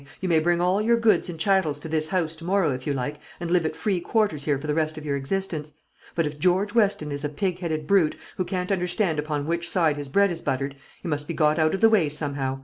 You 0.19 0.27
may 0.27 0.39
bring 0.39 0.59
all 0.59 0.81
your 0.81 0.97
goods 0.97 1.29
and 1.29 1.39
chattels 1.39 1.77
to 1.81 1.87
this 1.87 2.07
house 2.07 2.35
to 2.37 2.43
morrow, 2.43 2.71
if 2.73 2.87
you 2.87 2.93
like, 2.95 3.19
and 3.39 3.51
live 3.51 3.67
at 3.67 3.75
free 3.75 3.99
quarters 3.99 4.45
here 4.45 4.57
for 4.57 4.65
the 4.65 4.73
rest 4.73 4.97
of 4.97 5.05
your 5.05 5.15
existence. 5.15 5.73
But 6.15 6.25
if 6.25 6.39
George 6.39 6.73
Weston 6.73 7.11
is 7.11 7.23
a 7.23 7.29
pig 7.29 7.59
headed 7.59 7.85
brute, 7.85 8.15
who 8.37 8.43
can't 8.43 8.71
understand 8.71 9.19
upon 9.19 9.45
which 9.45 9.69
side 9.69 9.97
his 9.97 10.07
bread 10.07 10.31
is 10.31 10.41
buttered, 10.41 10.75
he 11.03 11.07
must 11.07 11.27
be 11.27 11.35
got 11.35 11.59
out 11.59 11.75
of 11.75 11.81
the 11.81 11.89
way 11.89 12.09
somehow. 12.09 12.59